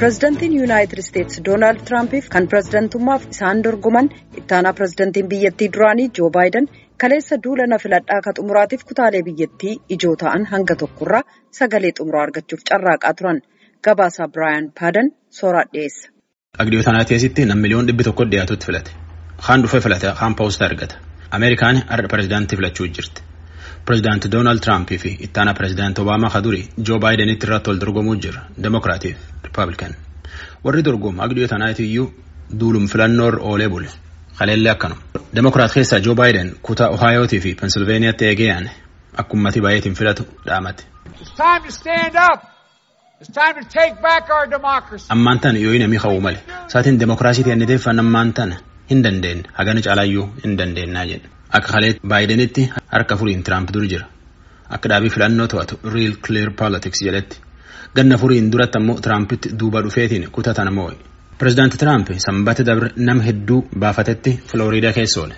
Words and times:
pirezidantiin 0.00 0.52
yuunaayitid 0.58 0.98
isteetsi 1.02 1.42
doonaald 1.46 1.80
tiraampiif 1.88 2.28
kan 2.34 2.46
pirezidantummaaf 2.52 3.22
isaan 3.34 3.58
dorgoman 3.64 4.08
ittaanaa 4.40 4.72
pirezidantiin 4.78 5.28
biyyattii 5.32 5.68
duraanii 5.74 6.06
joo 6.18 6.30
baayiden 6.36 6.68
kaleessa 7.02 7.36
duula 7.46 7.66
na 7.72 7.78
filadhaa 7.82 8.20
ka 8.26 8.32
xumuraatiif 8.38 8.84
kutaalee 8.90 9.22
biyyattii 9.28 9.74
ijoo 9.96 10.14
ta'an 10.22 10.46
hanga 10.52 10.74
tokkorraa 10.82 11.22
sagalee 11.58 11.92
xumuraa 11.98 12.22
argachuuf 12.28 12.62
carraaqaa 12.70 13.14
turan 13.20 13.40
gabaasaa 13.88 14.28
biraayan 14.34 14.66
paadan 14.80 15.06
sooraa 15.40 15.64
dhiyeessa. 15.72 16.08
Agdiyoo 16.58 16.82
tanaa 16.88 17.04
keessatti 17.10 17.44
nam 17.50 17.58
miliyoon 17.64 17.86
dhibbi 17.90 18.04
tokko 18.08 18.24
dhiyaatutti 18.34 18.66
filate. 18.70 18.90
Kaan 19.46 19.62
dhufee 19.66 19.80
filate 19.88 20.06
kaan 20.20 20.34
paawustaa 20.38 20.68
argata. 20.70 20.96
Ameerikaan 21.38 21.76
har'a 21.90 22.08
pirezidaantii 22.14 22.56
filachuu 22.62 22.86
jirti. 22.96 23.20
Pirezidaanti 23.86 24.28
Doonaald 24.32 24.60
Tiraampii 24.64 24.98
fi 25.04 25.10
ittaanaa 25.26 25.54
pirezidaanti 25.58 26.00
Obaamaa 26.00 26.30
kaduri 26.36 26.62
Joo 26.88 26.98
Baayidenitti 27.04 27.46
irratti 27.46 27.70
wal 27.70 27.80
dorgomuu 27.84 28.16
jira. 28.26 28.40
Demokiraatiif 28.62 29.16
Rippaabilikan. 29.44 29.94
Warri 30.64 30.82
dorgomu 30.82 31.22
agdiyoo 31.22 31.48
tanaati 31.48 31.84
iyyuu 31.86 32.12
duulum 32.60 32.86
filannoo 32.88 33.30
oolee 33.50 33.68
bule. 33.68 33.88
Kaleellee 34.38 34.70
akkanuma. 34.72 35.00
Demokiraat 35.34 35.72
keessaa 35.72 36.00
Joo 36.00 36.14
Baayiden 36.14 36.54
kutaa 36.62 36.88
Ohaayootii 36.88 37.40
fi 37.40 37.54
Pensilveeniyaatti 37.54 38.24
eegee 38.24 38.48
yaane 38.48 38.70
akka 39.16 39.34
uummatii 39.34 39.62
baay'eetiin 39.62 39.94
filatu 39.94 40.24
dhaamate. 40.46 40.84
Ammaan 45.08 45.40
tana 45.40 45.58
yoo 45.58 45.78
namni 45.78 45.96
hawwu 45.96 46.20
malee 46.20 46.40
saatiin 46.72 46.98
demokiraasiitii 47.00 47.52
anniteeffan 47.52 47.98
ammaan 48.02 48.32
tana 48.38 48.56
hin 48.90 49.02
dandeenye 49.04 49.42
hagana 49.58 49.80
caalaayyuu 49.86 50.24
hin 50.44 50.56
dandeennaa 50.58 51.04
jedha. 51.10 51.28
Akka 51.58 51.72
kalee 51.72 51.92
baayidenitti 52.12 52.62
harka 52.92 53.16
furiin 53.16 53.42
Tiraamp 53.44 53.70
dur 53.74 53.84
jira. 53.92 54.06
Akka 54.70 54.88
dhaabii 54.88 55.10
filannoo 55.16 55.46
to'atu 55.54 55.78
Real 55.94 56.14
Clear 56.26 56.50
Politics 56.62 57.02
jedhetti. 57.06 57.36
Ganna 57.96 58.16
furiin 58.18 58.50
duratti 58.52 58.78
ammoo 58.78 58.96
Tiraampitti 59.00 59.48
duuba 59.60 59.82
dhufeetiin 59.84 60.28
kutatan 60.32 60.72
moo'e. 60.74 60.94
Pireezidaanti 61.38 61.78
Tiraamp 61.78 62.08
sanbata 62.26 62.64
dabre 62.66 62.90
nama 62.96 63.22
hedduu 63.28 63.60
baafatetti 63.78 64.40
Filooriidaa 64.52 64.92
keessa 64.92 65.20
oole. 65.20 65.34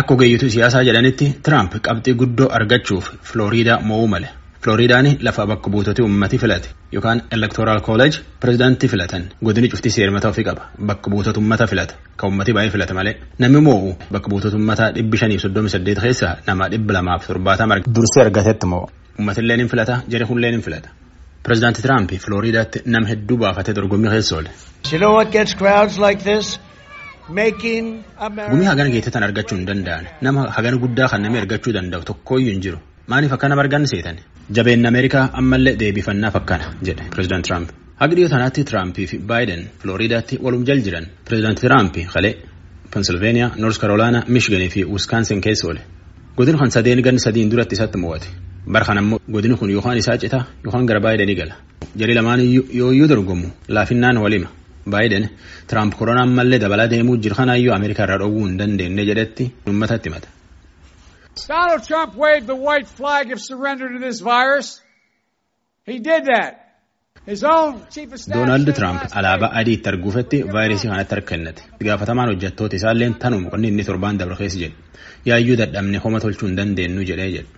Akka 0.00 0.14
ogeeyyituu 0.14 0.48
siyaasaa 0.50 0.82
jedhanitti 0.88 1.26
Tiraamp 1.42 1.72
qabxii 1.88 2.14
guddoo 2.14 2.48
argachuuf 2.58 3.10
Filooriidaa 3.22 3.80
mo'uu 3.80 4.08
male. 4.08 4.28
Filooriidaan 4.64 5.06
lafa 5.26 5.46
bakka 5.46 5.70
buutoti 5.70 6.02
uummatii 6.02 6.38
filate 6.38 6.68
yookaan 6.92 7.22
elektoraal 7.32 7.80
kooleej 7.80 8.18
pireezidaantii 8.40 8.88
filatan 8.92 9.22
godini 9.44 9.68
cuftii 9.72 9.90
seermata 9.94 10.28
ofii 10.28 10.44
qaba 10.44 10.66
bakka 10.86 11.10
buutota 11.10 11.40
uummataa 11.40 11.66
filata 11.66 11.94
kan 12.16 12.28
uummatii 12.30 12.54
baay'ee 12.54 12.70
filata 12.74 12.94
malee 12.98 13.14
namni 13.38 13.60
moo'u 13.68 13.94
bakka 14.12 14.28
buutota 14.30 14.56
uummataa 14.56 14.90
dhibbi 14.96 15.16
shaniif 15.22 15.40
soddomi 15.46 15.68
saddeet 15.74 15.98
keessaa 16.04 16.36
nama 16.46 16.68
dhibba 16.72 16.92
lamaaf 16.98 17.26
torbaatama 17.26 17.80
dursee 17.94 18.22
argatetti 18.26 18.66
moo'u 18.74 18.86
uummatillee 19.18 19.56
ni 19.56 19.68
filata 19.68 20.00
jara 20.08 20.26
hullee 20.26 20.50
ni 20.56 20.62
filata. 20.62 20.88
Pireezidaanti 21.42 21.82
Tiraamp 21.82 22.10
Filooriidaatti 22.24 22.82
nama 22.94 23.06
hedduu 23.10 23.36
baafatee 23.42 23.74
dorgommii 23.78 24.10
keessa 24.14 24.36
oole. 24.36 24.50
Gumii 28.50 28.66
hagana 28.66 28.90
geettetan 28.94 29.22
argachuu 29.22 29.56
hin 29.58 29.66
danda'an 29.66 30.06
nama 30.26 30.46
hagana 30.56 30.76
guddaa 30.84 31.08
kan 31.12 31.22
namni 31.22 31.38
argachuu 31.42 31.72
danda'u 31.76 32.02
tokkooyyuu 32.10 32.52
hin 32.52 32.62
jiru. 32.66 32.78
Maaliif 33.06 33.32
akkana 33.36 33.56
bargaan 33.60 33.86
seetan? 33.92 34.16
Jabeenni 34.58 34.88
Ameerikaa 34.88 35.28
ammallee 35.42 35.74
deebifannaaf 35.82 36.36
akkana 36.40 36.66
jedhe 36.88 37.04
Pireezidaanti 37.14 37.48
Tiraamp. 37.48 37.68
Haga 38.00 38.14
dhiyoo 38.18 38.28
tanaatti 38.34 38.64
Tiraampii 38.64 39.06
fi 39.06 39.18
Baayiden 39.32 39.62
Filooriidaatti 39.82 40.38
walum 40.42 40.64
jal 40.66 40.80
jiran. 40.86 41.06
Pireezidaanti 41.24 41.60
Tiraamp 41.66 41.94
kalee 42.14 42.34
Pensilveeniyaa, 42.94 43.50
Noors 43.56 43.78
Karoolaanaa, 43.78 44.22
Miishiganii 44.28 44.68
fi 44.68 44.84
Wiskaansin 44.84 45.40
keessa 45.40 45.66
oole. 45.68 45.80
Godin 46.36 46.58
kan 46.58 46.70
sadeen 46.70 47.02
ganni 47.02 47.20
sadiin 47.20 47.50
duratti 47.50 47.74
isatti 47.78 47.98
mo'ate. 47.98 48.28
Bara 48.66 48.84
kana 48.84 49.00
ammoo 49.00 49.18
godini 49.28 49.56
kun 49.56 49.70
yookaan 49.70 49.98
isaa 49.98 50.16
citaa 50.18 50.44
yookaan 50.64 50.86
gara 50.86 51.00
Baayidenii 51.00 51.34
gala. 51.36 51.54
Jari 51.96 52.14
lamaan 52.14 52.40
yoo 52.80 52.90
iyyuu 52.92 53.08
dorgomu 53.08 53.50
laafinnaan 53.68 54.18
walima. 54.24 54.48
Baayiden 54.90 55.28
Tiraamp 55.68 55.94
koronaan 55.98 56.30
mallee 56.38 56.58
dabalaa 56.58 56.88
deemuu 56.90 57.16
jiru 57.16 57.34
kanaayyuu 57.36 57.74
Ameerikaa 57.74 58.04
irraa 58.06 58.18
dhowwuu 58.22 58.46
hin 58.46 58.58
dandeenye 58.58 59.04
jedhetti 59.10 59.50
uummatatti 59.68 60.08
himata. 60.08 60.28
Donald 61.48 61.82
Trump 61.88 62.16
waved 62.22 62.46
the 62.46 62.58
white 62.68 62.88
flag 62.96 63.32
of 63.32 63.38
surrender 63.40 63.88
to 63.94 63.98
this 64.06 64.20
virus. 64.24 64.82
He 65.86 65.98
did 65.98 66.24
that. 66.32 66.54
Doonaald 68.34 68.72
Tiraamp 68.74 69.02
alaabaa 69.20 69.50
adii 69.60 69.74
itti 69.78 69.88
arguufatti 69.92 70.42
vaayirasii 70.54 70.88
kanatti 70.92 71.14
harka 71.14 71.28
kennate. 71.30 71.62
Gaafatamaan 71.86 72.28
hojjettoota 72.32 72.76
isaalleen 72.76 73.14
tanuma 73.24 73.50
qonni 73.54 73.68
inni 73.72 73.84
torbaan 73.88 74.18
dabre 74.18 74.36
keessa 74.40 74.58
jedhe. 74.64 74.74
Yaayyuu 75.30 75.56
dadhabne 75.62 75.98
homa 76.04 76.20
tolchuu 76.24 76.46
hin 76.48 76.56
dandeenyu 76.60 77.02
jedhee 77.10 77.30
jedhe. 77.36 77.48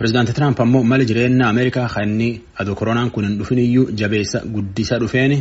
Pireezidaanti 0.00 0.32
Tiraamp 0.36 0.60
ammoo 0.64 0.80
mala 0.90 1.04
jireenya 1.08 1.46
Ameerikaa 1.52 1.86
kan 1.94 2.08
inni 2.08 2.28
adoo 2.62 2.74
koronaan 2.74 3.10
kun 3.14 3.24
hin 3.26 3.34
dhufin 3.38 3.58
iyyuu 3.62 3.90
jabeessa 4.02 4.38
guddisa 4.54 4.98
dhufeeni 5.02 5.36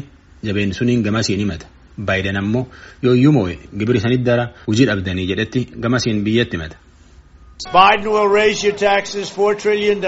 jabeenni 0.48 0.74
suniin 0.80 1.04
gamasiin 1.06 1.40
himata. 1.40 1.68
Baayiden 2.08 2.38
ammoo 2.42 2.64
yoo 3.04 3.14
iyyuu 3.20 3.32
moo'e 3.38 3.54
gibiri 3.80 4.00
sanit 4.06 4.26
dara 4.26 4.46
hojii 4.68 4.86
dhabdanii 4.90 5.28
jedhetti 5.30 5.62
gamasiin 5.86 6.20
biyyatti 6.26 6.58
himata. 6.58 6.76
Biden 7.76 8.10
will 8.16 8.28
raise 8.34 8.68
your 8.68 8.76
taxes 8.82 9.32
$4 9.38 9.56
trillion, 9.64 10.02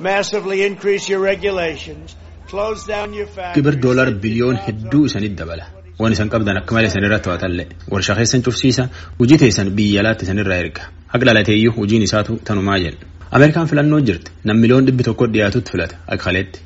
massively 0.00 0.62
increase 0.66 1.10
your 1.12 1.22
regulations, 1.24 2.16
close 2.50 2.86
down 2.92 3.14
your 3.14 3.26
factories. 3.26 3.56
Gibir 3.56 3.82
doolar 3.82 4.08
biliyoon 4.22 4.56
hedduu 4.68 5.04
isanit 5.10 5.34
dabala. 5.42 5.66
Waan 5.98 6.12
isan 6.12 6.28
qabdan 6.36 6.62
akka 6.62 6.74
malee 6.78 6.92
isanirra 6.94 7.18
to'atallee. 7.26 7.66
Warshaa 7.90 8.14
keessan 8.22 8.42
cufsiisa. 8.46 8.88
Hojii 9.18 9.38
teessan 9.42 9.74
biyya 9.76 10.00
alaatti 10.06 10.24
isanirraa 10.30 10.58
erga. 10.64 10.82
Haga 11.12 11.24
dhalateeyyuu 11.32 11.74
hojiin 11.80 12.02
isaatu 12.10 12.38
tanumaa 12.44 12.78
jedha. 12.86 13.06
Ameerikaan 13.32 13.66
filannoo 13.68 14.00
jirti. 14.00 14.30
Nam 14.44 14.58
miliyoon 14.60 14.86
dhibbi 14.86 15.02
tokko 15.08 15.26
dhiyaatutti 15.32 15.72
filata 15.72 15.96
akka 16.06 16.24
kaleetti. 16.24 16.60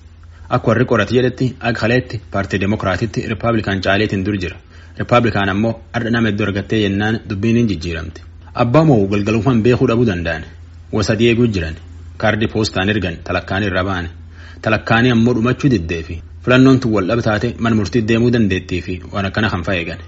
Akka 0.56 0.68
warri 0.70 0.84
qorate 0.84 1.14
jedhetti 1.16 1.46
akka 1.60 1.80
kaleetti 1.80 2.20
paartii 2.32 2.60
Demokiraatitti 2.60 3.24
Rippaabilikaan 3.32 3.80
caaleetiin 3.86 4.24
dur 4.26 4.36
jira. 4.44 4.56
Rippaabilikaan 4.98 5.48
ammoo 5.54 5.72
har'a 5.94 6.10
nama 6.10 6.28
hedduu 6.28 6.46
argattee 6.48 6.80
jennaan 6.84 7.20
dubbiin 7.30 7.56
hin 7.62 7.68
jijjiiramte. 7.72 8.20
Abbaa 8.54 8.84
moo 8.84 9.06
galgalummaan 9.12 9.62
beekuu 9.62 9.88
dhabuu 9.92 10.06
danda'an. 10.12 10.44
Wasadii 10.92 11.28
eeguu 11.32 11.46
jiran. 11.56 11.76
Kaardii 12.18 12.48
poostaan 12.54 12.88
ergan 12.94 13.16
talakkaanii 13.24 13.70
irra 13.72 13.84
ba'an. 13.90 14.08
Talakkaanii 14.62 15.10
ammoo 15.16 15.34
dhumachuu 15.34 15.70
diddee 15.76 16.02
fi 16.02 16.22
filannoon 16.44 16.80
tun 16.80 16.92
wal 16.92 17.06
dhab 17.08 17.20
taate 17.28 17.54
mana 17.58 17.76
murtii 17.76 18.02
deemuu 18.08 18.30
dandeettii 18.32 18.80
fi 18.82 19.00
waan 19.12 19.26
akkana 19.30 19.50
kan 19.50 19.62
fa'eegan. 19.64 19.98